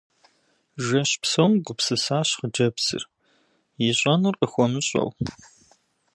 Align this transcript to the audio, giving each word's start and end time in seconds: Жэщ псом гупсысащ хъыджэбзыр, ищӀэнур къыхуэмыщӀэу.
Жэщ 0.85 1.09
псом 1.21 1.51
гупсысащ 1.65 2.29
хъыджэбзыр, 2.39 3.03
ищӀэнур 3.87 4.35
къыхуэмыщӀэу. 4.39 5.09